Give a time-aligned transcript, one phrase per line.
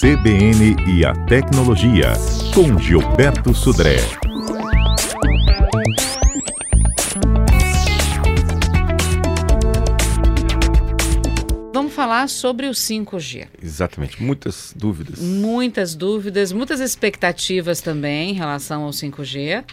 [0.00, 2.12] CBN e a Tecnologia,
[2.54, 3.96] com Gilberto Sudré.
[11.72, 13.48] Vamos falar sobre o 5G.
[13.62, 15.18] Exatamente, muitas dúvidas.
[15.18, 19.64] Muitas dúvidas, muitas expectativas também em relação ao 5G.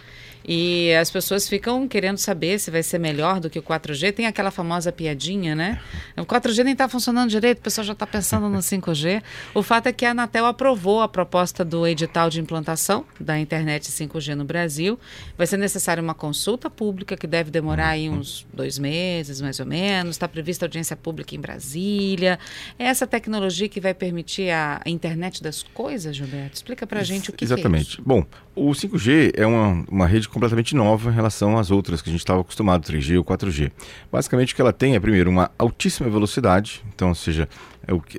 [0.47, 4.13] E as pessoas ficam querendo saber se vai ser melhor do que o 4G.
[4.13, 5.81] Tem aquela famosa piadinha, né?
[6.15, 9.23] O 4G nem está funcionando direito, o pessoal já está pensando no 5G.
[9.55, 13.89] O fato é que a Anatel aprovou a proposta do edital de implantação da internet
[13.91, 14.99] 5G no Brasil.
[15.35, 19.65] Vai ser necessária uma consulta pública que deve demorar aí uns dois meses, mais ou
[19.65, 20.15] menos.
[20.15, 22.37] Está prevista audiência pública em Brasília.
[22.77, 26.55] É essa tecnologia que vai permitir a internet das coisas, Gilberto?
[26.55, 27.95] Explica para a gente o que, Exatamente.
[27.95, 28.23] que é Bom,
[28.55, 32.19] o 5G é uma, uma rede completamente nova em relação às outras que a gente
[32.19, 33.71] estava acostumado, 3G ou 4G.
[34.11, 37.47] Basicamente o que ela tem é, primeiro, uma altíssima velocidade, então, ou seja,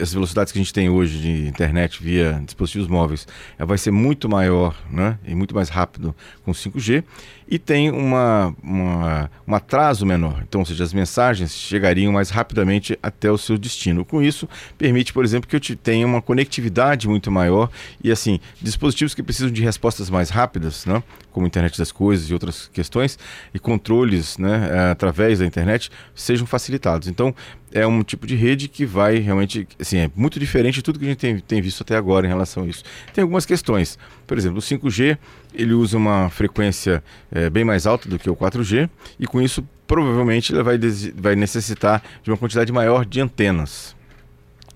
[0.01, 3.27] as velocidades que a gente tem hoje de internet via dispositivos móveis,
[3.59, 6.15] ela vai ser muito maior né, e muito mais rápido
[6.45, 7.05] com 5G
[7.49, 10.43] e tem uma, uma, um atraso menor.
[10.47, 14.05] Então, ou seja, as mensagens chegariam mais rapidamente até o seu destino.
[14.05, 17.71] Com isso, permite, por exemplo, que eu tenha uma conectividade muito maior
[18.03, 22.33] e, assim, dispositivos que precisam de respostas mais rápidas, né, como internet das coisas e
[22.33, 23.19] outras questões,
[23.55, 27.09] e controles né, eh, através da internet, sejam facilitados.
[27.09, 27.35] Então,
[27.73, 31.05] é um tipo de rede que vai realmente, assim, é muito diferente de tudo que
[31.05, 32.83] a gente tem, tem visto até agora em relação a isso.
[33.15, 33.99] Tem algumas questões.
[34.27, 35.17] Por exemplo, o 5G,
[35.55, 39.67] ele usa uma frequência é, bem mais alta do que o 4G, e com isso,
[39.87, 40.79] provavelmente, ele vai,
[41.15, 43.95] vai necessitar de uma quantidade maior de antenas.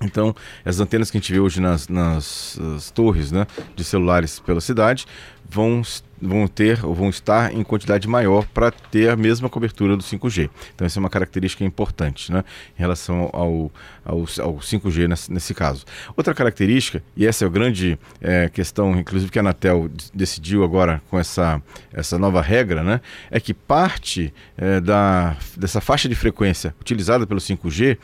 [0.02, 2.58] Então, as antenas que a gente vê hoje nas, nas
[2.94, 5.04] torres né, de celulares pela cidade
[5.50, 5.82] vão,
[6.20, 10.48] vão ter ou vão estar em quantidade maior para ter a mesma cobertura do 5G.
[10.74, 12.44] Então, essa é uma característica importante né,
[12.78, 13.70] em relação ao,
[14.04, 15.84] ao, ao 5G nesse, nesse, caso.
[16.16, 21.02] Outra característica, e essa é a grande é, questão, inclusive que a Anatel decidiu agora
[21.10, 21.60] com essa,
[21.92, 27.40] essa nova regra, né, é que parte é, da, dessa faixa de frequência utilizada pelo
[27.40, 27.98] 5G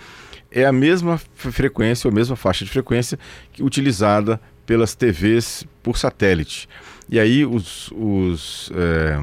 [0.50, 3.18] é a mesma frequência, ou a mesma faixa de frequência
[3.52, 6.68] que utilizada pelas TVs por satélite.
[7.08, 9.20] E aí os, os é,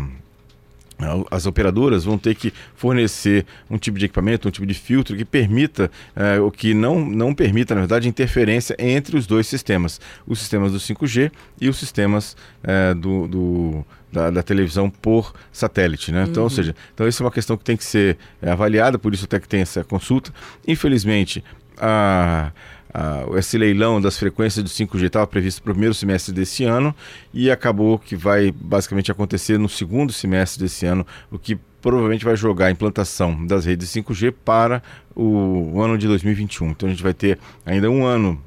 [1.30, 5.26] as operadoras vão ter que fornecer um tipo de equipamento, um tipo de filtro que
[5.26, 10.40] permita, é, o que não, não permita, na verdade, interferência entre os dois sistemas, os
[10.40, 16.24] sistemas do 5G e os sistemas é, do, do da, da, televisão por satélite, né?
[16.24, 16.30] Uhum.
[16.30, 16.56] Então, ou uhum.
[16.56, 19.48] seja, então isso é uma questão que tem que ser avaliada, por isso até que
[19.48, 20.32] tem essa consulta.
[20.68, 21.44] Infelizmente,
[21.78, 22.52] a
[22.94, 26.94] Uh, esse leilão das frequências do 5G estava previsto para o primeiro semestre desse ano
[27.34, 32.36] e acabou que vai basicamente acontecer no segundo semestre desse ano, o que provavelmente vai
[32.36, 34.82] jogar a implantação das redes 5G para
[35.16, 36.70] o, ano de 2021.
[36.70, 38.42] Então a gente vai ter ainda um ano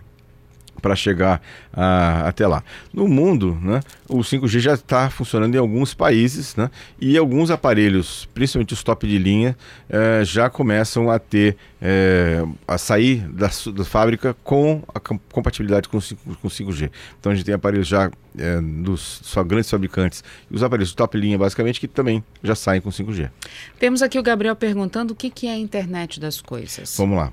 [0.81, 1.41] para chegar
[1.73, 2.63] uh, até lá.
[2.93, 6.71] No mundo, né, o 5G já está funcionando em alguns países né,
[7.01, 9.57] e alguns aparelhos, principalmente os top de linha,
[9.89, 15.99] uh, já começam a ter uh, a sair da, da, fábrica com a compatibilidade com,
[16.01, 16.91] com 5G.
[17.19, 21.19] Então a gente tem aparelhos já é, dos só grandes fabricantes e os aparelhos top
[21.19, 23.31] linha, basicamente, que também já saem com 5G.
[23.79, 26.97] Temos aqui o Gabriel perguntando o que, que é a internet das coisas.
[26.97, 27.33] Vamos lá.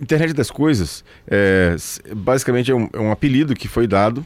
[0.00, 1.76] Internet das coisas, é,
[2.14, 4.24] basicamente, é um, é um apelido que foi dado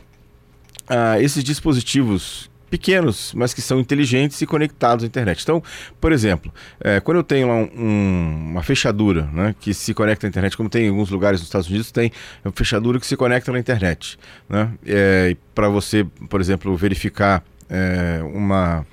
[0.88, 5.40] a esses dispositivos pequenos, mas que são inteligentes e conectados à internet.
[5.44, 5.62] Então,
[6.00, 10.28] por exemplo, é, quando eu tenho um, um, uma fechadura né, que se conecta à
[10.28, 12.10] internet, como tem em alguns lugares nos Estados Unidos, tem
[12.44, 14.18] uma fechadura que se conecta na internet.
[14.48, 14.72] Né?
[14.84, 18.86] É, Para você, por exemplo, verificar é, uma.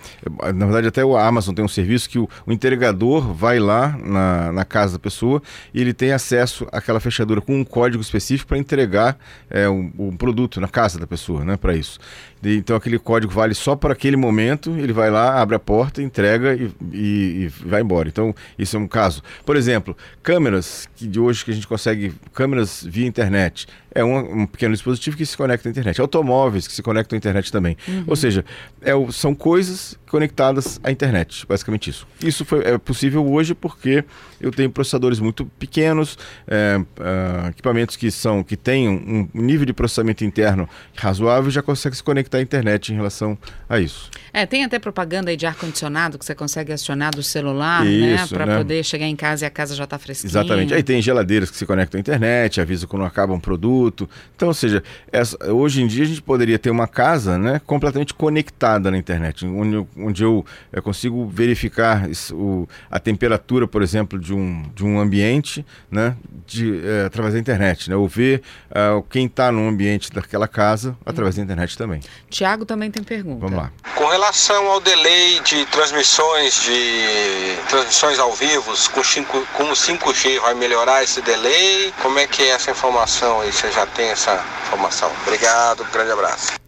[0.56, 4.52] Na verdade, até o Amazon tem um serviço que o, o entregador vai lá na,
[4.52, 5.42] na, casa da pessoa
[5.74, 9.18] e ele tem acesso àquela fechadura com um código específico para entregar
[9.50, 11.58] é, um, um, produto na casa da pessoa, né?
[11.58, 12.00] Para isso.
[12.44, 16.56] Então aquele código vale só para aquele momento, ele vai lá, abre a porta, entrega
[16.56, 18.10] e, e, e, vai embora.
[18.10, 19.22] Então, isso é um caso.
[19.46, 24.42] Por exemplo, câmeras que de hoje que a gente consegue, câmeras via internet, é um,
[24.42, 26.00] um pequeno dispositivo que se conecta à internet.
[26.02, 27.78] Automóveis que se conectam à internet também.
[27.88, 28.06] Uhum.
[28.08, 28.44] Ou seja,
[28.82, 32.06] é, são coisas conectadas à internet, basicamente isso.
[32.22, 34.04] Isso foi, é possível hoje porque
[34.40, 36.18] eu tenho processadores muito pequenos,
[36.48, 41.52] é, é, equipamentos que são que têm um, um nível de processamento interno razoável e
[41.52, 43.38] já consegue se conectar à internet em relação
[43.70, 44.10] a isso.
[44.34, 48.46] É, tem até propaganda de ar-condicionado que você consegue acionar do celular, né, isso, né?
[48.46, 50.30] Para poder chegar em casa e a casa já está fresquinha.
[50.30, 50.74] Exatamente.
[50.74, 54.10] Aí tem geladeiras que se conectam à internet, avisa quando acaba um produto.
[54.36, 58.14] Então, ou seja, essa, hoje em dia a gente poderia ter uma casa né, completamente
[58.14, 64.20] conectada na internet, onde, onde eu, eu consigo verificar isso, o, a temperatura, por exemplo,
[64.20, 66.16] de um, de um ambiente, né,
[66.46, 70.96] de, é, através da internet, né, ou ver uh, quem está no ambiente daquela casa
[71.06, 72.02] através da internet também.
[72.30, 73.40] Tiago também tem pergunta.
[73.40, 73.72] Vamos lá.
[73.96, 80.40] Com relação ao delay de transmissões de transmissões ao vivo com, 5, com o 5G,
[80.40, 81.94] vai melhorar esse delay?
[82.02, 83.52] Como é que é essa informação aí?
[83.52, 85.12] Você já tem essa informação?
[85.24, 86.61] Obrigado, grande abraço.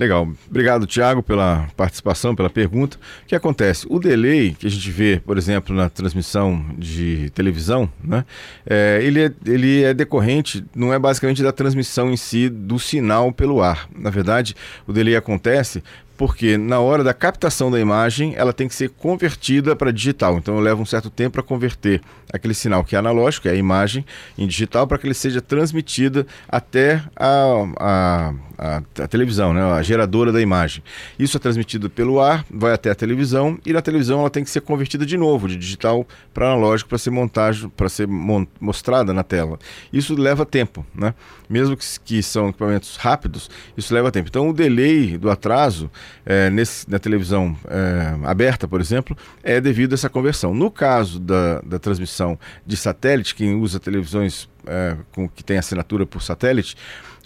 [0.00, 0.26] Legal.
[0.48, 2.96] Obrigado, Tiago, pela participação, pela pergunta.
[3.22, 3.86] O que acontece?
[3.90, 8.24] O delay que a gente vê, por exemplo, na transmissão de televisão, né,
[8.64, 13.30] é, ele, é, ele é decorrente, não é basicamente da transmissão em si do sinal
[13.30, 13.90] pelo ar.
[13.94, 14.56] Na verdade,
[14.86, 15.82] o delay acontece
[16.20, 20.36] porque na hora da captação da imagem ela tem que ser convertida para digital.
[20.36, 23.54] Então leva um certo tempo para converter aquele sinal que é analógico, que é a
[23.54, 24.04] imagem,
[24.36, 29.62] em digital, para que ele seja transmitida até a, a, a, a, televisão, né?
[29.62, 30.84] a geradora da imagem.
[31.18, 34.50] Isso é transmitido pelo ar, vai até a televisão e na televisão ela tem que
[34.50, 39.24] ser convertida de novo, de digital para analógico, para ser montagem, para ser mostrada na
[39.24, 39.58] tela.
[39.90, 41.14] Isso leva tempo, né?
[41.48, 44.28] Mesmo que, que são equipamentos rápidos, isso leva tempo.
[44.28, 45.90] Então o delay do atraso
[46.26, 50.54] é, nesse, na televisão é, aberta, por exemplo, é devido a essa conversão.
[50.54, 56.04] No caso da, da transmissão de satélite, quem usa televisões é, com, que tem assinatura
[56.04, 56.76] por satélite,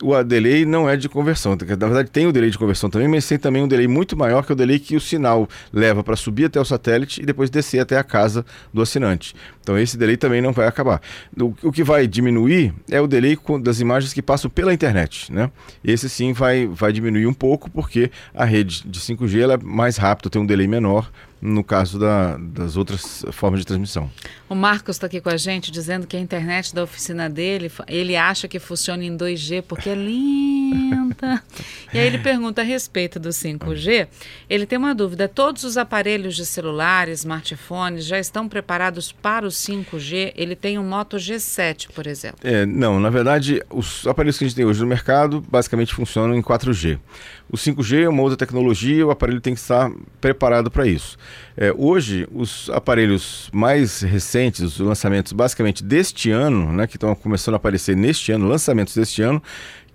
[0.03, 1.57] o delay não é de conversão.
[1.57, 4.45] Na verdade, tem o delay de conversão também, mas tem também um delay muito maior,
[4.45, 7.51] que é o delay que o sinal leva para subir até o satélite e depois
[7.51, 9.35] descer até a casa do assinante.
[9.61, 11.01] Então, esse delay também não vai acabar.
[11.63, 15.33] O, que vai diminuir é o delay das imagens que passam pela internet.
[15.33, 15.51] Né?
[15.83, 19.97] Esse sim vai, vai diminuir um pouco, porque a rede de 5G ela é mais
[19.97, 21.11] rápida, tem um delay menor
[21.45, 24.11] no caso da, das outras formas de transmissão.
[24.49, 28.17] O Marcos está aqui com a gente dizendo que a internet da oficina dele, ele
[28.17, 31.43] acha que funciona em 2G porque é lenta.
[31.93, 34.09] e aí ele pergunta a respeito do 5G.
[34.49, 39.51] Ele tem uma dúvida: todos os aparelhos de celular, smartphones já estão preparados para o
[39.51, 40.33] 5G?
[40.35, 42.39] Ele tem um Moto G7, por exemplo.
[42.43, 46.35] É, não, na verdade, os aparelhos que a gente tem hoje no mercado basicamente funcionam
[46.35, 46.99] em 4G.
[47.55, 49.89] O 5G é uma outra tecnologia, o aparelho tem que estar
[50.21, 51.17] preparado para isso.
[51.57, 57.55] É, hoje, os aparelhos mais recentes, os lançamentos basicamente deste ano, né, que estão começando
[57.55, 59.41] a aparecer neste ano, lançamentos deste ano,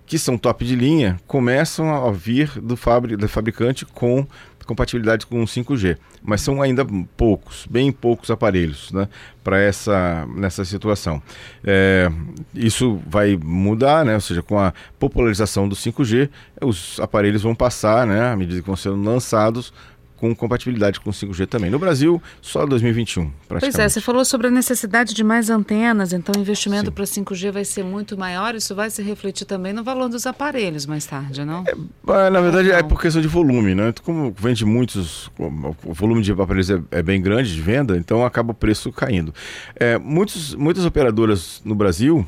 [0.06, 4.26] que são top de linha, começam a vir do, fabri do fabricante com
[4.70, 6.86] compatibilidade com 5G, mas são ainda
[7.16, 9.08] poucos, bem poucos aparelhos, né,
[9.42, 11.20] para essa nessa situação.
[11.64, 12.08] É,
[12.54, 16.30] isso vai mudar, né, ou seja, com a popularização do 5G,
[16.62, 19.72] os aparelhos vão passar, né, à medida que vão sendo lançados,
[20.20, 21.70] com compatibilidade com 5G também.
[21.70, 23.60] No Brasil, só 2021, praticamente.
[23.60, 27.50] Pois é, você falou sobre a necessidade de mais antenas, então o investimento para 5G
[27.50, 31.44] vai ser muito maior, isso vai se refletir também no valor dos aparelhos mais tarde,
[31.44, 31.64] não?
[31.66, 33.94] É, na verdade, é por questão de volume, né?
[34.04, 38.52] Como vende muitos, o volume de aparelhos é, é bem grande de venda, então acaba
[38.52, 39.32] o preço caindo.
[39.74, 42.26] É, muitos, muitas operadoras no Brasil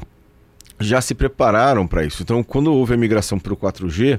[0.80, 2.22] já se prepararam para isso.
[2.22, 4.18] Então, quando houve a migração para o 4G,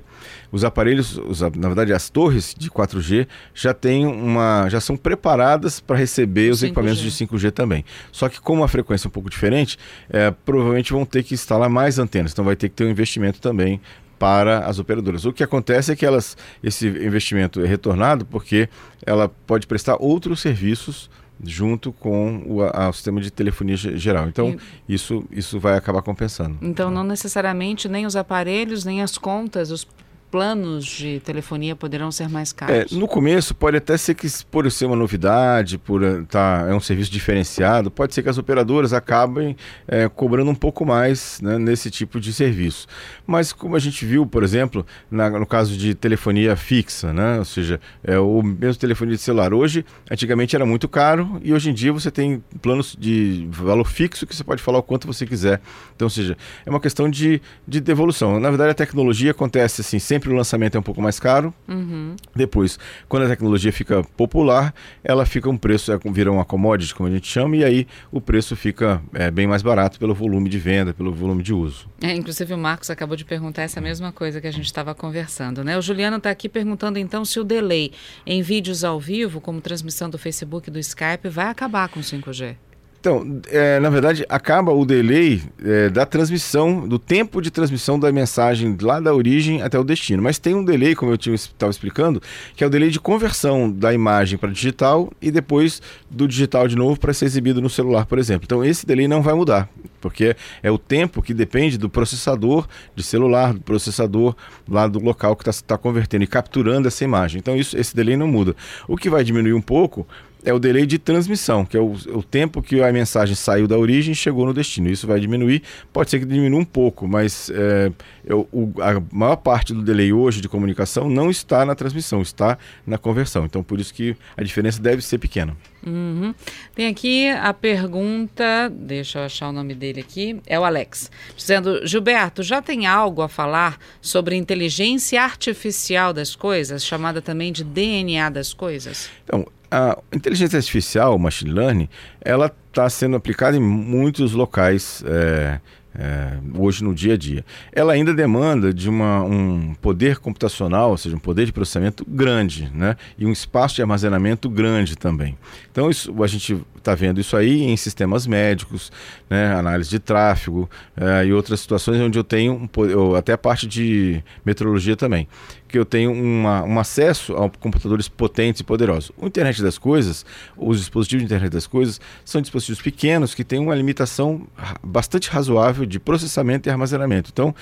[0.52, 5.80] os aparelhos, os, na verdade, as torres de 4G já têm uma, já são preparadas
[5.80, 6.66] para receber os 5G.
[6.66, 7.84] equipamentos de 5G também.
[8.12, 9.78] Só que como a frequência é um pouco diferente,
[10.10, 12.32] é, provavelmente vão ter que instalar mais antenas.
[12.32, 13.82] Então, vai ter que ter um investimento também
[14.24, 15.26] para as operadoras.
[15.26, 18.70] O que acontece é que elas, esse investimento é retornado porque
[19.06, 21.10] ela pode prestar outros serviços
[21.42, 24.28] junto com o a, sistema de telefonia geral.
[24.28, 24.58] Então,
[24.88, 24.94] e...
[24.94, 26.58] isso, isso vai acabar compensando.
[26.62, 29.88] Então, não necessariamente nem os aparelhos, nem as contas, os
[30.34, 32.92] planos de telefonia poderão ser mais caros?
[32.92, 36.74] É, no começo pode até ser que por ser uma novidade, por eh, tá, é
[36.74, 39.56] um serviço diferenciado, pode ser que as operadoras acabem
[39.88, 42.88] é, cobrando um pouco mais né, nesse tipo de serviço.
[43.28, 47.46] Mas como a gente viu, por exemplo, na, no caso de telefonia fixa, né, ou
[47.46, 51.74] seja, é, o mesmo telefonia de celular hoje, antigamente era muito caro e hoje em
[51.76, 55.62] dia você tem planos de valor fixo que você pode falar o quanto você quiser.
[55.96, 56.36] Então, ou seja,
[56.66, 58.40] é uma questão de, de devolução.
[58.40, 61.54] Na verdade, a tecnologia acontece assim sempre sempre o lançamento é um pouco mais caro.
[61.68, 62.16] Uhum.
[62.34, 67.10] Depois, quando a tecnologia fica popular, ela fica um preço, é, vira uma commodity, como
[67.10, 70.58] a gente chama, e aí o preço fica é, bem mais barato pelo volume de
[70.58, 71.90] venda, pelo volume de uso.
[72.02, 75.64] É, inclusive o Marcos acabou de perguntar essa mesma coisa que a gente estava conversando.
[75.64, 75.78] Né?
[75.78, 77.92] O Juliano está aqui perguntando então se o delay
[78.26, 82.56] em vídeos ao vivo, como transmissão do Facebook e do Skype, vai acabar com 5G.
[83.04, 88.10] Então, é, na verdade, acaba o delay é, da transmissão, do tempo de transmissão da
[88.14, 90.24] mensagem lá da origem até o destino.
[90.24, 92.22] Mas tem um delay, como eu estava explicando,
[92.56, 96.78] que é o delay de conversão da imagem para digital e depois do digital de
[96.78, 98.46] novo para ser exibido no celular, por exemplo.
[98.46, 99.68] Então, esse delay não vai mudar,
[100.00, 104.34] porque é o tempo que depende do processador de celular, do processador
[104.66, 107.40] lá do local que está tá convertendo e capturando essa imagem.
[107.40, 108.56] Então, isso, esse delay não muda.
[108.88, 110.08] O que vai diminuir um pouco
[110.44, 113.78] é o delay de transmissão, que é o, o, tempo que a mensagem saiu da
[113.78, 114.90] origem e chegou no destino.
[114.90, 117.92] Isso vai diminuir, pode ser que diminua um pouco, mas é,
[118.26, 122.58] eu, o, a maior parte do delay hoje de comunicação não está na transmissão, está
[122.86, 123.46] na conversão.
[123.46, 125.56] Então, por isso que a diferença deve ser pequena.
[125.86, 126.34] Uhum.
[126.74, 131.86] Tem aqui a pergunta, deixa eu achar o nome dele aqui, é o Alex, dizendo:
[131.86, 138.30] Gilberto, já tem algo a falar sobre inteligência artificial das coisas, chamada também de DNA
[138.30, 139.10] das coisas?
[139.26, 141.90] Então, a inteligência artificial, o machine learning,
[142.22, 145.60] ela está sendo aplicada em muitos locais é,
[145.96, 147.44] é, hoje no dia a dia.
[147.72, 152.72] Ela ainda demanda de uma, um poder computacional, ou seja, um poder de processamento grande,
[152.74, 152.96] né?
[153.18, 155.36] E um espaço de armazenamento grande também.
[155.72, 158.92] Então isso, a gente está vendo isso aí em sistemas médicos,
[159.30, 159.54] né?
[159.54, 164.24] análise de tráfego é, e outras situações onde eu tenho um, até a parte de
[164.46, 165.28] metrologia também
[165.74, 169.12] que eu tenho uma, um acesso a computadores potentes e poderosos.
[169.18, 170.24] O Internet das Coisas,
[170.56, 174.48] os dispositivos de Internet das Coisas, são dispositivos pequenos que têm uma limitação
[174.84, 177.32] bastante razoável de processamento e armazenamento.
[177.34, 177.56] Então,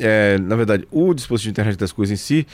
[0.00, 2.48] é, na verdade, o dispositivo de Internet das Coisas em si,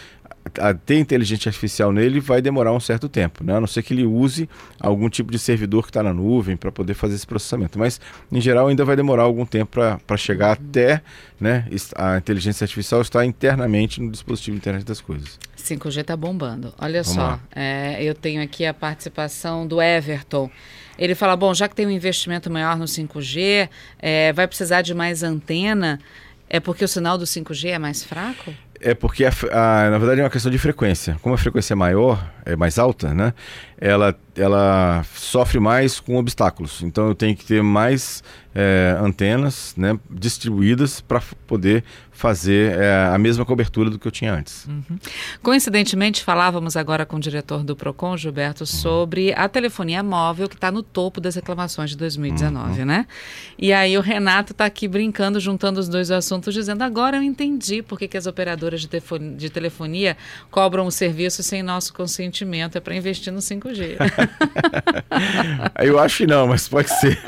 [0.85, 3.57] ter inteligência artificial nele vai demorar um certo tempo, né?
[3.57, 4.49] a não ser que ele use
[4.81, 7.79] algum tipo de servidor que está na nuvem para poder fazer esse processamento.
[7.79, 8.01] Mas,
[8.31, 11.03] em geral, ainda vai demorar algum tempo para chegar até
[11.41, 15.39] né, a inteligência artificial estar internamente no dispositivo de internet das coisas.
[15.57, 16.73] 5G está bombando.
[16.79, 20.51] Olha Vamos só, é, eu tenho aqui a participação do Everton.
[20.99, 24.95] Ele fala: bom, já que tem um investimento maior no 5G, é, vai precisar de
[24.95, 26.01] mais antena.
[26.51, 28.55] É porque o sinal do 5G é mais fraco?
[28.81, 31.17] É porque, a, a, na verdade, é uma questão de frequência.
[31.23, 33.35] Como a frequência é maior, é mais alta, né?
[33.81, 36.83] Ela, ela sofre mais com obstáculos.
[36.83, 38.23] Então, eu tenho que ter mais
[38.55, 44.35] é, antenas né, distribuídas para poder fazer é, a mesma cobertura do que eu tinha
[44.35, 44.67] antes.
[44.67, 44.99] Uhum.
[45.41, 48.67] Coincidentemente, falávamos agora com o diretor do PROCON, Gilberto, uhum.
[48.67, 52.87] sobre a telefonia móvel que está no topo das reclamações de 2019, uhum.
[52.87, 53.07] né?
[53.57, 57.83] E aí o Renato está aqui brincando, juntando os dois assuntos, dizendo agora eu entendi
[57.83, 58.89] por que, que as operadoras de,
[59.37, 60.17] de telefonia
[60.51, 63.97] cobram o serviço sem nosso consentimento, é para investir no 5G.
[65.83, 67.19] eu acho que não, mas pode ser.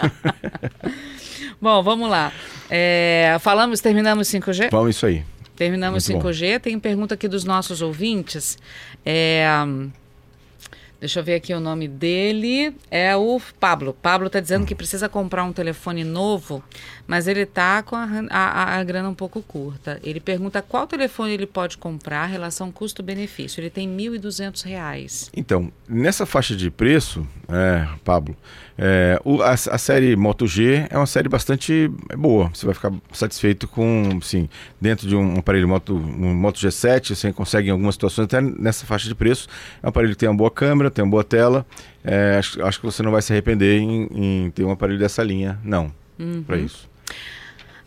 [1.61, 2.33] Bom, vamos lá.
[2.71, 4.71] É, falamos, terminamos 5G?
[4.71, 5.25] Vamos isso aí.
[5.57, 6.53] Terminamos Muito 5G.
[6.55, 6.61] Bom.
[6.61, 8.57] Tem pergunta aqui dos nossos ouvintes.
[9.05, 9.47] É,
[11.01, 12.77] Deixa eu ver aqui o nome dele.
[12.91, 13.97] É o Pablo.
[14.03, 16.63] Pablo está dizendo que precisa comprar um telefone novo,
[17.07, 19.99] mas ele está com a, a, a, grana um pouco curta.
[20.05, 23.61] Ele pergunta qual telefone ele pode comprar, relação custo-benefício.
[23.61, 25.31] Ele tem R$ 1.200.
[25.35, 28.37] Então, nessa faixa de preço, é, Pablo,
[28.83, 32.51] é, o, a, a, série Moto G é uma série bastante boa.
[32.55, 34.49] Você vai ficar satisfeito com, sim,
[34.81, 38.87] dentro de um aparelho Moto, um Moto G7, você consegue em algumas situações, até nessa
[38.87, 39.49] faixa de preço.
[39.83, 41.67] É um aparelho que tem uma boa câmera, tem uma boa tela.
[42.03, 45.23] É, acho, acho, que você não vai se arrepender em, em ter um aparelho dessa
[45.23, 46.43] linha, não, uhum.
[46.43, 46.89] para isso.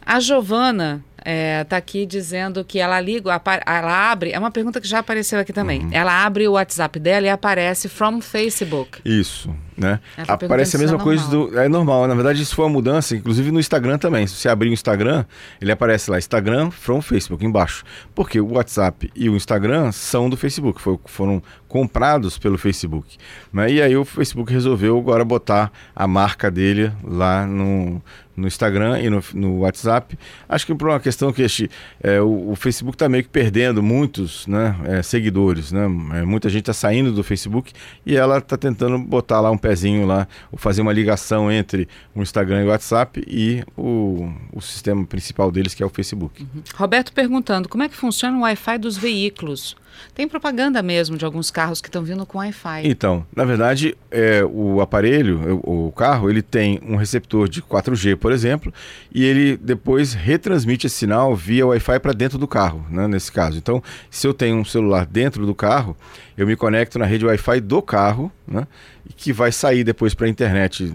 [0.06, 4.82] A Giovana está é, tá aqui dizendo que ela liga, ela abre, é uma pergunta
[4.82, 5.82] que já apareceu aqui também.
[5.82, 5.90] Uhum.
[5.92, 9.00] Ela abre o WhatsApp dela e aparece from Facebook.
[9.06, 10.00] Isso, né?
[10.18, 11.58] Tá aparece a mesma é coisa do.
[11.58, 14.28] É normal, na verdade, isso foi uma mudança, inclusive no Instagram também.
[14.28, 15.24] Se você abrir o Instagram,
[15.62, 17.84] ele aparece lá, Instagram from Facebook, embaixo.
[18.14, 21.42] Porque o WhatsApp e o Instagram são do Facebook, foram
[21.74, 23.18] comprados pelo Facebook.
[23.52, 23.72] Né?
[23.72, 28.00] E aí o Facebook resolveu agora botar a marca dele lá no,
[28.36, 30.18] no Instagram e no, no WhatsApp.
[30.48, 31.70] Acho que por uma questão que este,
[32.02, 35.72] é, o, o, Facebook está meio que perdendo muitos né, é, seguidores.
[35.72, 35.86] Né?
[36.14, 37.72] É, muita gente está saindo do Facebook
[38.06, 40.28] e ela está tentando botar lá um pezinho lá,
[40.58, 45.74] fazer uma ligação entre o Instagram e o WhatsApp e o, o sistema principal deles,
[45.74, 46.42] que é o Facebook.
[46.42, 46.64] Uhum.
[46.76, 49.76] Roberto perguntando como é que funciona o Wi-Fi dos veículos.
[50.14, 52.82] Tem propaganda mesmo de alguns carros que estão vindo com Wi-Fi.
[52.86, 58.16] Então, na verdade, é, o aparelho, o, o, carro, ele tem um receptor de 4G,
[58.16, 58.74] por exemplo,
[59.14, 63.58] e ele depois retransmite esse sinal via Wi-Fi para dentro do carro, né, nesse caso.
[63.58, 65.96] Então, se eu tenho um celular dentro do carro,
[66.38, 68.66] eu me conecto na rede Wi-Fi do carro, né,
[69.18, 70.94] que vai sair depois para a internet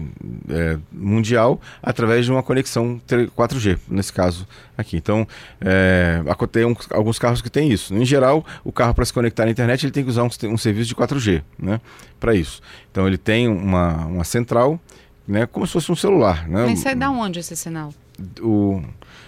[0.49, 4.97] é, mundial através de uma conexão 4G, nesse caso aqui.
[4.97, 5.27] Então,
[5.61, 7.93] é, tem um, alguns carros que tem isso.
[7.93, 10.57] Em geral, o carro para se conectar à internet ele tem que usar um, um
[10.57, 11.79] serviço de 4G, né,
[12.19, 12.61] para isso.
[12.91, 14.79] Então, ele tem uma, uma central
[15.27, 16.49] né, como se fosse um celular.
[16.49, 16.65] Né?
[16.65, 17.93] Mas sai da onde esse sinal?
[18.41, 18.81] O,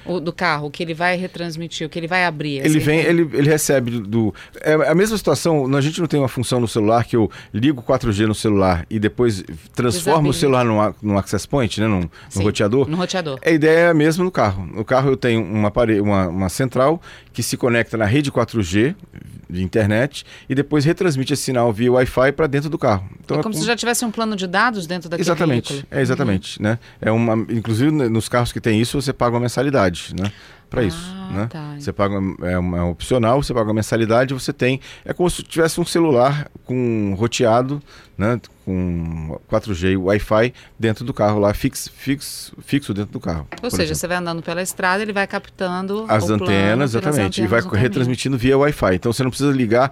[0.06, 2.58] o do carro, o que ele vai retransmitir, o que ele vai abrir.
[2.66, 4.34] Ele vem, ele, ele recebe do.
[4.60, 7.82] É a mesma situação, a gente não tem uma função no celular que eu ligo
[7.82, 9.44] 4G no celular e depois
[9.76, 11.88] transformo o celular num, num access point, né?
[11.88, 12.88] Num, num roteador.
[12.88, 13.40] No roteador.
[13.46, 14.66] A ideia é a mesma no carro.
[14.66, 17.02] No carro eu tenho uma, uma, uma central
[17.34, 18.96] que se conecta na rede 4G
[19.52, 23.08] de internet e depois retransmite esse sinal via Wi-Fi para dentro do carro.
[23.24, 25.88] Então, é, é como se já tivesse um plano de dados dentro daquele exatamente, veículo.
[25.92, 26.64] É exatamente, uhum.
[26.64, 26.80] né?
[27.02, 30.32] É uma, inclusive nos carros que tem isso você paga uma mensalidade, né?
[30.70, 31.48] Para ah, isso, né?
[31.50, 31.76] Tá.
[31.80, 35.44] Você paga é, uma, é opcional, você paga uma mensalidade, você tem é como se
[35.44, 37.82] tivesse um celular com roteado,
[38.18, 38.40] né?
[38.64, 43.48] Com 4G Wi-Fi dentro do carro lá, fix, fix, fixo dentro do carro.
[43.62, 44.00] Ou seja, exemplo.
[44.00, 48.58] você vai andando pela estrada, ele vai captando as antenas, exatamente, e vai retransmitindo via
[48.58, 48.96] Wi-Fi.
[48.96, 49.92] Então você não precisa ligar,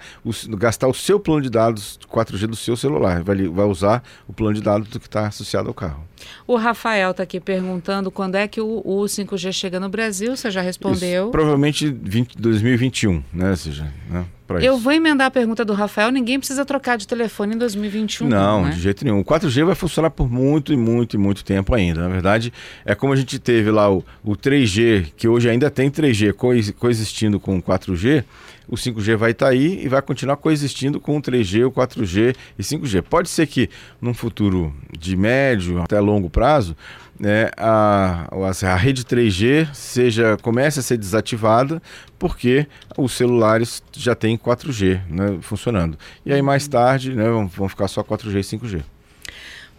[0.50, 4.54] gastar o seu plano de dados 4G do seu celular, vai, vai usar o plano
[4.54, 6.10] de dados do que está associado ao carro.
[6.46, 10.52] O Rafael está aqui perguntando quando é que o, o 5G chega no Brasil, você
[10.52, 11.26] já respondeu.
[11.26, 13.50] Isso, provavelmente 20, 2021, né?
[13.52, 14.26] Ou seja, né?
[14.62, 18.28] Eu vou emendar a pergunta do Rafael, ninguém precisa trocar de telefone em 2021.
[18.28, 18.72] Não, né?
[18.72, 19.20] de jeito nenhum.
[19.20, 22.02] O 4G vai funcionar por muito e muito e muito tempo ainda.
[22.02, 22.52] Na verdade,
[22.84, 26.34] é como a gente teve lá o, o 3G, que hoje ainda tem 3G
[26.74, 28.24] coexistindo com o 4G,
[28.70, 32.36] o 5G vai estar tá aí e vai continuar coexistindo com o 3G, o 4G
[32.58, 33.02] e 5G.
[33.02, 36.76] Pode ser que num futuro de médio até longo prazo,
[37.20, 38.30] né, a,
[38.64, 41.82] a rede 3G seja comece a ser desativada
[42.18, 42.66] porque
[42.98, 45.98] os celulares já têm 4G né, funcionando.
[46.26, 48.84] E aí mais tarde né, vão, vão ficar só 4G e 5G.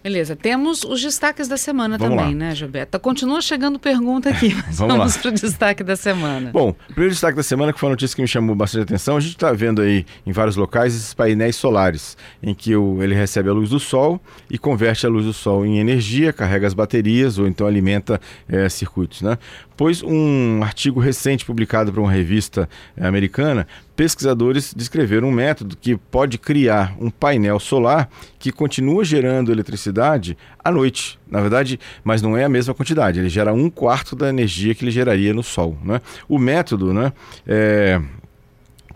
[0.02, 2.46] Beleza, temos os destaques da semana vamos também, lá.
[2.46, 2.98] né, Gilberto?
[2.98, 6.50] Continua chegando pergunta aqui, mas vamos, vamos para o destaque da semana.
[6.52, 9.18] Bom, o primeiro destaque da semana, que foi uma notícia que me chamou bastante atenção,
[9.18, 13.14] a gente está vendo aí em vários locais esses painéis solares, em que o, ele
[13.14, 14.18] recebe a luz do sol
[14.50, 18.68] e converte a luz do sol em energia, carrega as baterias ou então alimenta é,
[18.70, 19.36] circuitos, né?
[19.80, 25.96] Pois um artigo recente publicado por uma revista é, americana pesquisadores descreveram um método que
[25.96, 28.08] pode criar um painel solar
[28.38, 31.18] que continua gerando eletricidade à noite.
[31.30, 33.20] Na verdade, mas não é a mesma quantidade.
[33.20, 35.78] Ele gera um quarto da energia que ele geraria no Sol.
[35.82, 36.00] Né?
[36.28, 37.12] O método, né,
[37.46, 38.00] é,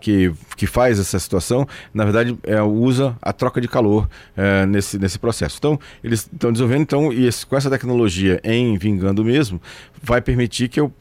[0.05, 4.07] que, que faz essa situação, na verdade, é, usa a troca de calor
[4.37, 5.55] é, nesse, nesse processo.
[5.57, 9.59] Então, eles estão desenvolvendo, então, e esse, com essa tecnologia em vingando mesmo,
[10.03, 10.93] vai permitir que eu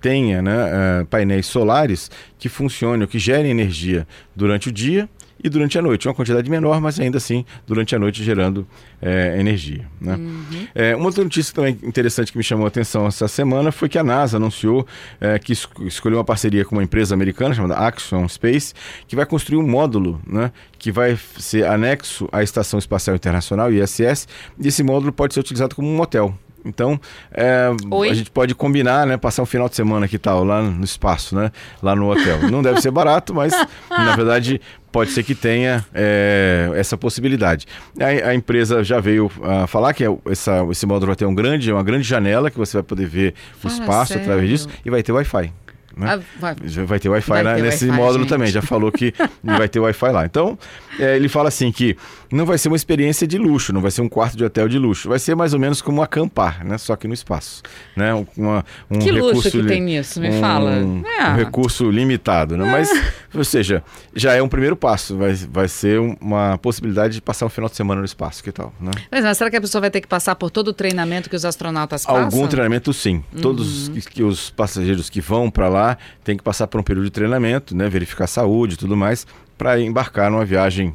[0.00, 0.54] tenha né,
[1.00, 5.08] é, painéis solares que funcionem, que gerem energia durante o dia
[5.42, 6.08] e durante a noite.
[6.08, 8.66] Uma quantidade menor, mas ainda assim durante a noite gerando
[9.00, 9.86] é, energia.
[10.00, 10.14] Né?
[10.14, 10.68] Uhum.
[10.74, 13.98] É, uma outra notícia também interessante que me chamou a atenção essa semana foi que
[13.98, 14.86] a NASA anunciou
[15.20, 18.74] é, que escolheu uma parceria com uma empresa americana chamada Axion Space,
[19.06, 24.28] que vai construir um módulo né, que vai ser anexo à Estação Espacial Internacional, ISS,
[24.58, 26.36] e esse módulo pode ser utilizado como um hotel.
[26.66, 27.70] Então, é,
[28.10, 29.16] a gente pode combinar, né?
[29.16, 31.52] Passar um final de semana que tal, lá no espaço, né?
[31.80, 32.50] Lá no hotel.
[32.50, 33.52] Não deve ser barato, mas
[33.88, 34.60] na verdade
[34.96, 37.66] pode ser que tenha é, essa possibilidade.
[38.00, 41.34] A, a, empresa já veio uh, falar que é, essa, esse módulo vai ter um
[41.34, 44.22] grande, uma grande janela que você vai poder ver o espaço sério?
[44.22, 45.52] através disso e vai ter Wi-Fi.
[45.94, 46.06] Né?
[46.14, 46.56] Ah, vai.
[46.86, 46.98] vai.
[46.98, 48.30] ter Wi-Fi nesse wi módulo gente.
[48.30, 49.12] também, já falou que
[49.44, 50.24] vai ter Wi-Fi lá.
[50.24, 50.58] Então,
[50.98, 51.94] é, ele fala assim que
[52.30, 54.78] não vai ser uma experiência de luxo, não vai ser um quarto de hotel de
[54.78, 56.78] luxo, vai ser mais ou menos como acampar, né?
[56.78, 57.62] Só que no espaço.
[57.96, 58.12] Né?
[58.36, 60.72] Uma, um que recurso luxo que tem nisso, me um, fala.
[60.72, 61.30] É.
[61.30, 62.70] Um recurso limitado, né?
[62.70, 62.90] Mas,
[63.34, 63.82] ou seja,
[64.14, 67.76] já é um primeiro passo, vai, vai ser uma possibilidade de passar um final de
[67.76, 68.72] semana no espaço, que tal?
[68.80, 68.90] Né?
[69.10, 71.36] Mas, mas será que a pessoa vai ter que passar por todo o treinamento que
[71.36, 72.24] os astronautas passam?
[72.24, 73.22] Algum treinamento, sim.
[73.32, 73.40] Uhum.
[73.40, 77.04] Todos que, que os passageiros que vão para lá tem que passar por um período
[77.04, 80.94] de treinamento, né, verificar a saúde e tudo mais, para embarcar numa viagem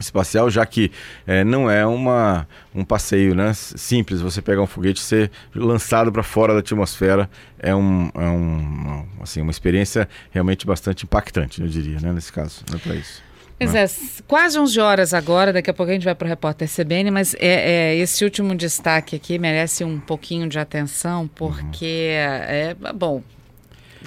[0.00, 0.90] espacial, já que
[1.26, 6.10] é, não é uma, um passeio né, simples, você pegar um foguete e ser lançado
[6.10, 11.68] para fora da atmosfera é, um, é um, assim, uma experiência realmente bastante impactante, eu
[11.68, 13.22] diria, né, nesse caso, não é para isso.
[13.58, 13.84] Pois né?
[13.84, 13.88] é,
[14.26, 17.34] quase 11 horas agora, daqui a pouco a gente vai para o repórter CBN, mas
[17.34, 22.86] é, é, esse último destaque aqui merece um pouquinho de atenção, porque, uhum.
[22.88, 23.22] é, bom,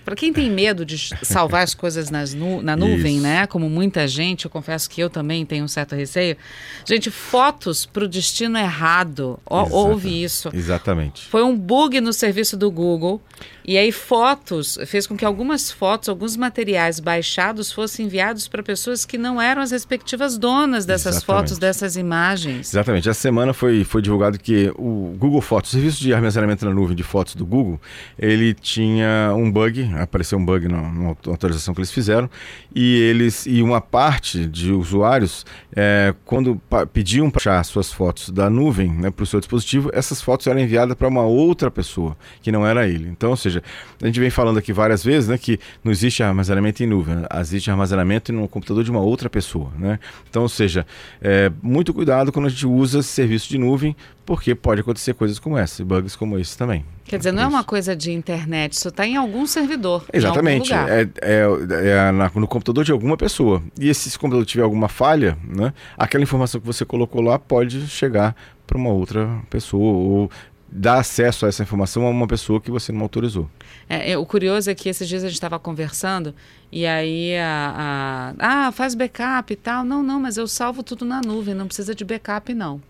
[0.05, 3.23] para quem tem medo de salvar as coisas nas nu na nuvem, Isso.
[3.23, 3.47] né?
[3.47, 6.37] Como muita gente, eu confesso que eu também tenho um certo receio.
[6.85, 9.39] Gente, fotos para o destino errado.
[9.45, 10.49] houve isso.
[10.53, 11.25] Exatamente.
[11.27, 13.21] Foi um bug no serviço do Google.
[13.65, 19.05] E aí fotos, fez com que algumas fotos, alguns materiais baixados fossem enviados para pessoas
[19.05, 21.25] que não eram as respectivas donas dessas Exatamente.
[21.47, 22.73] fotos, dessas imagens.
[22.73, 23.07] Exatamente.
[23.07, 26.95] Essa semana foi, foi divulgado que o Google Fotos, o serviço de armazenamento na nuvem
[26.95, 27.79] de fotos do Google,
[28.19, 32.29] ele tinha um bug bug, apareceu um bug na, atualização que eles fizeram,
[32.73, 38.49] e eles e uma parte de usuários, é, quando pediam para achar suas fotos da
[38.49, 42.51] nuvem né, para o seu dispositivo, essas fotos eram enviadas para uma outra pessoa, que
[42.51, 43.10] não era ele.
[43.10, 43.62] Então, ou seja,
[44.01, 47.69] a gente vem falando aqui várias vezes né, que não existe armazenamento em nuvem, existe
[47.69, 49.71] armazenamento no computador de uma outra pessoa.
[49.77, 49.99] Né?
[50.29, 50.86] Então, ou seja,
[51.21, 55.57] é, muito cuidado quando a gente usa serviço de nuvem, porque pode acontecer coisas como
[55.57, 56.86] essa, bugs como esse também.
[57.05, 60.05] Quer dizer, não é uma coisa de internet, isso está em algum servidor.
[60.12, 60.73] Exatamente.
[60.73, 61.45] É, é,
[61.88, 63.62] é na, no computador de alguma pessoa.
[63.79, 67.88] E se esse computador tiver alguma falha, né, aquela informação que você colocou lá pode
[67.88, 70.31] chegar para uma outra pessoa ou
[70.75, 73.47] dar acesso a essa informação a uma pessoa que você não autorizou.
[73.88, 76.33] É, é o curioso é que esses dias a gente estava conversando
[76.71, 79.83] e aí a, a, ah faz backup e tal.
[79.83, 82.81] Não, não, mas eu salvo tudo na nuvem, não precisa de backup não.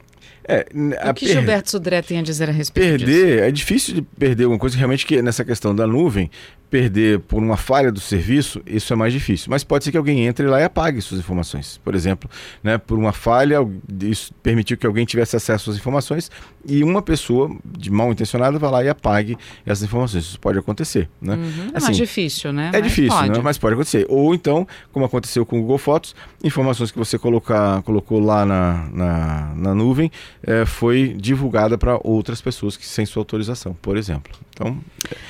[0.45, 0.65] É,
[1.09, 1.33] o que per...
[1.35, 3.43] Gilberto Sudré tem a dizer a respeito perder, disso?
[3.43, 6.29] É difícil de perder alguma coisa, realmente que nessa questão da nuvem,
[6.73, 9.45] perder por uma falha do serviço, isso é mais difícil.
[9.51, 11.79] Mas pode ser que alguém entre lá e apague suas informações.
[11.83, 12.27] Por exemplo,
[12.63, 13.59] né, por uma falha,
[14.01, 16.31] isso permitiu que alguém tivesse acesso às informações
[16.65, 20.23] e uma pessoa de mal intencionada vá lá e apague essas informações.
[20.23, 21.07] Isso pode acontecer.
[21.21, 21.35] Né?
[21.35, 22.71] Uhum, é assim, mais difícil, né?
[22.73, 23.29] É mas difícil, pode.
[23.29, 23.39] Né?
[23.43, 24.07] mas pode acontecer.
[24.09, 28.89] Ou então, como aconteceu com o Google Fotos, informações que você colocar, colocou lá na,
[28.91, 34.33] na, na nuvem é, foi divulgada para outras pessoas que sem sua autorização, por exemplo.
[34.53, 34.77] Então,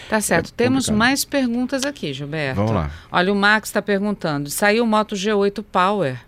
[0.10, 0.50] tá certo.
[0.50, 2.56] É Temos mais perguntas aqui, Gilberto.
[2.56, 2.92] Vamos lá.
[3.12, 6.20] Olha, o Max está perguntando: saiu o Moto G8 Power.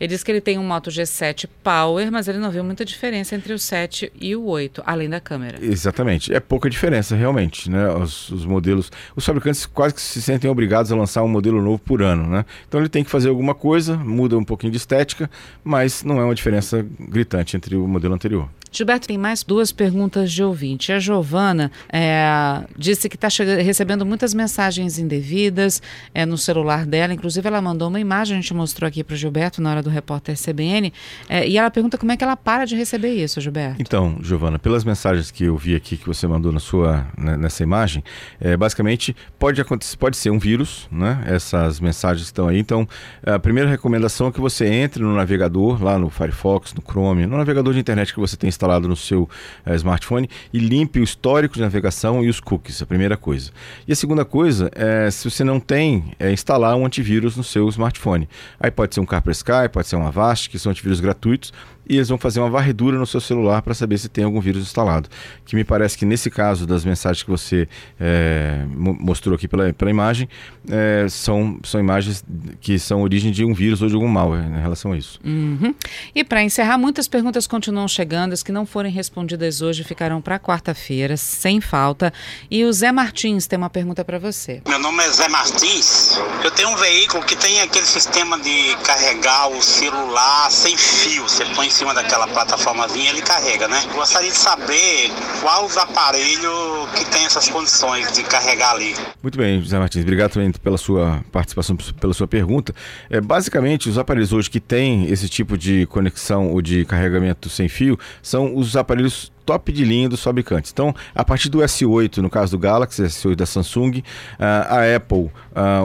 [0.00, 3.34] Ele diz que ele tem um Moto G7 Power, mas ele não viu muita diferença
[3.34, 5.58] entre o 7 e o 8, além da câmera.
[5.64, 6.34] Exatamente.
[6.34, 7.70] É pouca diferença, realmente.
[7.70, 7.88] Né?
[7.90, 8.90] Os, os, modelos.
[9.14, 12.28] Os fabricantes quase que se sentem obrigados a lançar um modelo novo por ano.
[12.28, 12.44] Né?
[12.68, 15.30] Então ele tem que fazer alguma coisa, muda um pouquinho de estética,
[15.62, 18.48] mas não é uma diferença gritante entre o modelo anterior.
[18.76, 20.92] Gilberto, tem mais duas perguntas de ouvinte.
[20.92, 23.28] A Giovana é, disse que está
[23.62, 25.80] recebendo muitas mensagens indevidas
[26.12, 27.14] é, no celular dela.
[27.14, 29.88] Inclusive, ela mandou uma imagem, a gente mostrou aqui para o Gilberto na hora do
[29.88, 30.92] repórter CBN.
[31.28, 33.76] É, e ela pergunta como é que ela para de receber isso, Gilberto.
[33.80, 37.62] Então, Giovana, pelas mensagens que eu vi aqui que você mandou na sua, né, nessa
[37.62, 38.02] imagem,
[38.40, 41.22] é, basicamente pode, acontecer, pode ser um vírus, né?
[41.26, 42.58] Essas mensagens estão aí.
[42.58, 42.88] Então,
[43.24, 47.36] a primeira recomendação é que você entre no navegador, lá no Firefox, no Chrome, no
[47.36, 49.28] navegador de internet que você tem instalado instalado no seu
[49.66, 53.50] uh, smartphone e limpe o histórico de navegação e os cookies, a primeira coisa.
[53.86, 57.68] E a segunda coisa é, se você não tem, é instalar um antivírus no seu
[57.68, 58.28] smartphone.
[58.58, 61.52] Aí pode ser um Kaspersky, pode ser um Avast, que são antivírus gratuitos,
[61.88, 64.62] e eles vão fazer uma varredura no seu celular para saber se tem algum vírus
[64.62, 65.08] instalado.
[65.44, 67.68] Que me parece que nesse caso das mensagens que você
[68.00, 70.28] é, mostrou aqui pela, pela imagem,
[70.70, 72.24] é, são, são imagens
[72.60, 75.20] que são origem de um vírus ou de algum malware em relação a isso.
[75.24, 75.74] Uhum.
[76.14, 80.38] E para encerrar, muitas perguntas continuam chegando, as que não forem respondidas hoje ficarão para
[80.38, 82.12] quarta-feira, sem falta.
[82.50, 84.62] E o Zé Martins tem uma pergunta para você.
[84.66, 86.16] Meu nome é Zé Martins.
[86.42, 91.24] Eu tenho um veículo que tem aquele sistema de carregar o celular sem fio.
[91.24, 93.82] Você põe cima daquela plataformazinha ele carrega, né?
[93.92, 98.94] Gostaria de saber qual os aparelhos que tem essas condições de carregar ali.
[99.20, 102.72] Muito bem, José Martins, obrigado também pela sua participação, pela sua pergunta.
[103.10, 107.68] É, basicamente, os aparelhos hoje que têm esse tipo de conexão ou de carregamento sem
[107.68, 110.70] fio são os aparelhos top de linha dos fabricantes.
[110.72, 114.02] Então, a partir do S8, no caso do Galaxy, S8 da Samsung,
[114.38, 115.30] a Apple,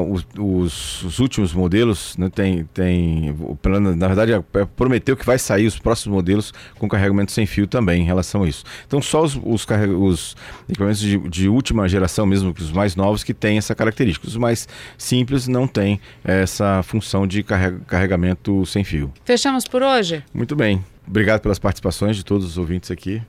[0.08, 3.36] os, os, os, últimos modelos, né, tem, tem,
[3.98, 4.32] na verdade,
[4.76, 8.48] prometeu que vai sair os próximos modelos com carregamento sem fio também em relação a
[8.48, 8.64] isso.
[8.88, 9.66] Então, só os, os,
[10.00, 10.36] os
[10.68, 14.28] equipamentos de, de, última geração, mesmo os mais novos, que têm essa característica.
[14.28, 14.68] Os mais
[14.98, 19.12] simples não têm essa função de carregamento sem fio.
[19.26, 20.24] Fechamos por hoje?
[20.34, 20.84] Muito bem.
[21.10, 23.20] Obrigado pelas participações de todos os ouvintes aqui.